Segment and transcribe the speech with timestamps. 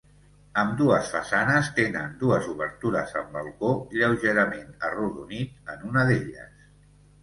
[0.61, 6.71] Ambdues façanes tenen dues obertures amb balcó, lleugerament arrodonit en una d'elles.